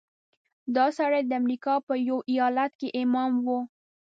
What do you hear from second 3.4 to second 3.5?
و.